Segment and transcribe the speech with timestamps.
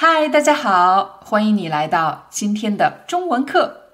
[0.00, 3.88] 嗨，大家好，欢迎你来到今天的中文课。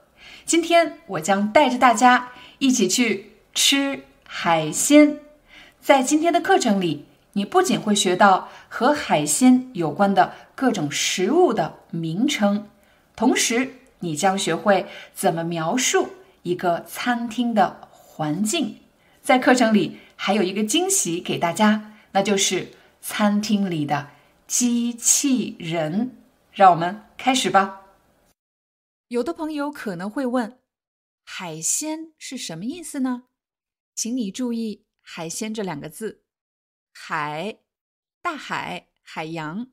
[0.45, 5.21] 今天我将带着大家一起去吃海鲜。
[5.81, 12.69] 在今天的课程里，你不仅会学到和海鲜有关的各种食物的名称，
[13.17, 16.11] 同时你将学会怎么描述
[16.43, 18.77] 一个餐厅的环境。
[19.23, 24.09] 在课程里还有一个惊喜给大家，那就是餐厅里的。
[24.47, 27.81] 机器人，让我们开始吧。
[29.09, 30.61] 有的朋友可能会问
[31.25, 33.29] ：“海鲜是什么意思呢？”
[33.95, 36.25] 请你注意“海鲜”这两个字
[36.93, 37.61] ，“海”
[38.21, 39.67] 大海、海洋；“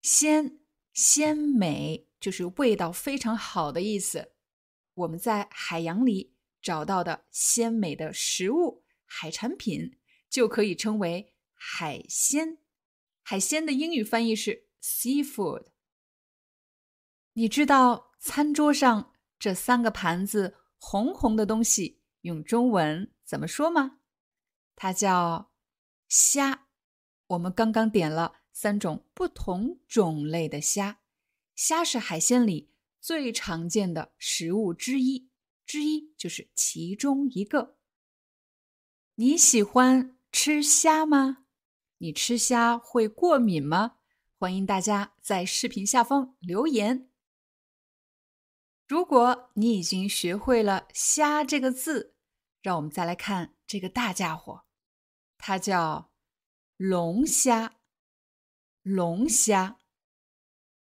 [0.00, 0.60] 鲜”
[0.94, 4.32] 鲜美，就是味道非常好的意思。
[4.94, 9.98] 我们在海洋里找到的鲜美的食物、海产品，
[10.30, 12.58] 就可以称为海鲜。
[13.22, 15.66] 海鲜的英语翻译是 seafood。
[17.34, 24.00] 你知道餐桌上这三个盘子红红的东西用中文怎么说吗？
[24.74, 25.52] 它叫
[26.08, 26.66] 虾。
[27.28, 31.00] 我们刚刚点了三种不同种类的虾，
[31.54, 35.30] 虾是海鲜里最常见的食物之一，
[35.64, 37.76] 之一就是其中一个。
[39.14, 41.44] 你喜欢吃虾吗？
[42.02, 43.98] 你吃虾会过敏吗？
[44.38, 47.10] 欢迎大家在视频下方留言。
[48.88, 52.16] 如果你已经学会了“虾”这个字，
[52.62, 54.64] 让我们再来看这个大家伙，
[55.36, 56.10] 它叫
[56.78, 57.76] 龙虾。
[58.82, 59.78] 龙虾，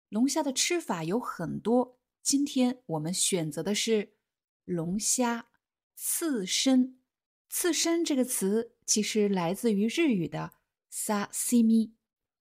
[0.10, 4.14] 龙虾的吃法有很多，今天我们选择的是
[4.64, 5.50] 龙虾
[5.96, 7.02] 刺身。
[7.50, 10.59] 刺身这个词其实来自于日语的。
[10.90, 11.94] 沙西米，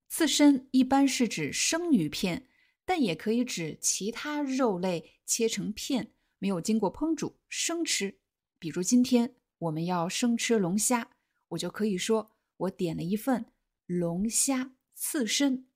[0.08, 2.48] 刺身一般是指生鱼片，
[2.84, 8.18] 但也可以指其他肉类切成片，没有经过烹煮生吃。
[8.58, 11.10] 比如今天我们要生吃龙虾，
[11.48, 13.52] 我就可以说我点了一份
[13.86, 15.68] 龙虾刺身。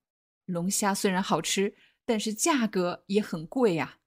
[0.45, 4.01] 龙虾虽然好吃，但是价格也很贵呀。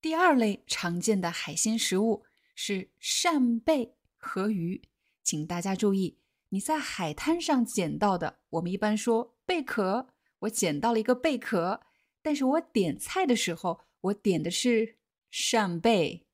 [0.00, 2.24] 第二类常见的海鲜食物
[2.54, 4.82] 是扇贝和鱼。
[5.30, 6.18] 请大家注意，
[6.48, 10.08] 你在海滩上捡到的，我们一般说贝壳。
[10.40, 11.82] 我捡到了一个贝壳，
[12.20, 14.98] 但是我点菜的时候，我点的是
[15.30, 16.26] 扇贝。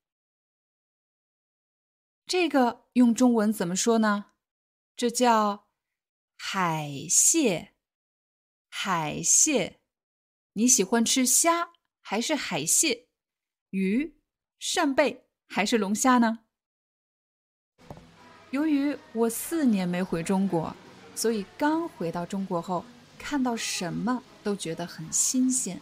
[2.25, 4.33] 这个用中文怎么说呢？
[4.97, 5.69] 这叫
[6.39, 7.75] 海蟹。
[8.71, 9.83] 海蟹，
[10.55, 13.09] 你喜欢吃虾还是海蟹？
[13.69, 14.19] 鱼、
[14.59, 16.46] 扇贝还是龙虾呢？
[18.56, 20.75] 由于我四年没回中国，
[21.15, 22.83] 所以刚回到中国后，
[23.19, 25.78] 看到什么都觉得很新鲜。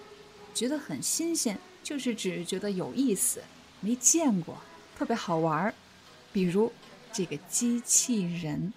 [0.52, 3.40] 觉得很新鲜，就是指觉得有意思，
[3.78, 4.58] 没见过，
[4.98, 5.74] 特别好玩儿。
[6.32, 6.72] 比如
[7.12, 8.72] 这个机器人，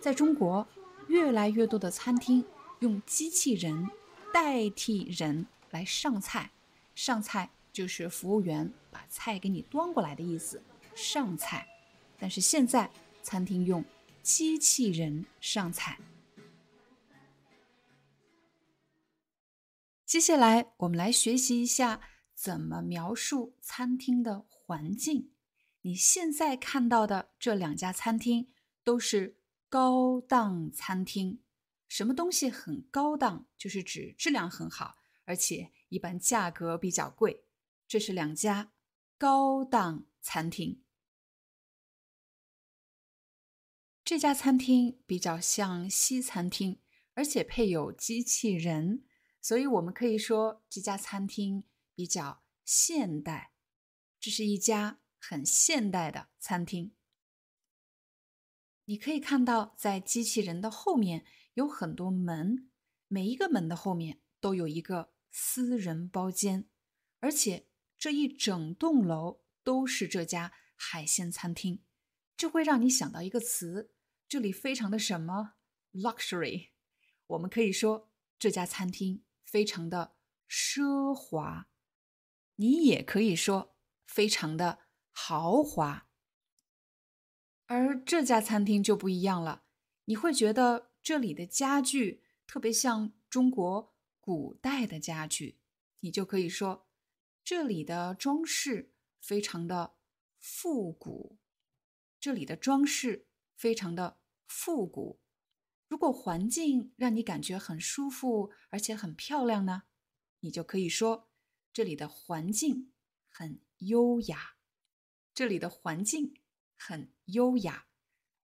[0.00, 0.64] 在中国，
[1.08, 2.44] 越来越多的餐厅
[2.78, 3.90] 用机器人
[4.32, 6.52] 代替人来上菜。
[6.94, 10.62] 上菜就是服务员把菜给你端过来的意思。
[10.94, 11.66] 上菜。
[12.22, 12.88] 但是现在
[13.20, 13.84] 餐厅用
[14.22, 15.98] 机器人上菜。
[20.06, 22.00] 接下来我们来学习一下
[22.32, 25.32] 怎么描述餐厅的环境。
[25.80, 28.52] 你现在看到的这两家餐厅
[28.84, 31.42] 都是高档餐厅。
[31.88, 33.46] 什么东西很高档？
[33.58, 37.42] 就是指质量很好，而且一般价格比较贵。
[37.88, 38.70] 这是两家
[39.18, 40.84] 高档餐厅。
[44.04, 46.80] 这家餐厅比较像西餐厅，
[47.14, 49.04] 而且配有机器人，
[49.40, 51.64] 所以我们可以说这家餐厅
[51.94, 53.52] 比较现代。
[54.18, 56.92] 这是一家很现代的餐厅。
[58.86, 61.24] 你可以看到，在机器人的后面
[61.54, 62.70] 有很多门，
[63.06, 66.68] 每一个门的后面都有一个私人包间，
[67.20, 71.84] 而且这一整栋楼都是这家海鲜餐厅。
[72.42, 73.92] 这会让你想到一个词，
[74.26, 75.54] 这里非常的什么
[75.92, 76.70] luxury，
[77.28, 80.16] 我们可以说这家餐厅非常的
[80.50, 81.68] 奢华。
[82.56, 83.76] 你也可以说
[84.08, 84.80] 非常的
[85.12, 86.08] 豪华。
[87.66, 89.62] 而这家餐厅就不一样了，
[90.06, 95.60] 你会觉得这里的家具特别像中国古代的家具，
[96.00, 96.88] 你就可以说
[97.44, 99.94] 这里的装饰非常的
[100.40, 101.38] 复古。
[102.22, 103.26] 这里的装饰
[103.56, 105.20] 非常的复古。
[105.88, 109.82] 如果环境让你感觉很舒服，而且很漂亮呢，
[110.40, 111.28] 你就可以说
[111.72, 112.92] 这里的环境
[113.28, 114.54] 很优雅。
[115.34, 116.36] 这里的环境。
[116.84, 117.86] 很优雅，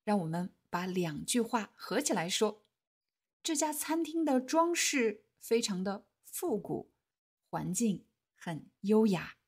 [0.04, 2.64] 让我们把两句话合起来说：
[3.42, 6.92] 这家餐厅的装饰非常的复古，
[7.50, 9.38] 环境很优雅。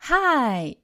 [0.00, 0.83] Hi,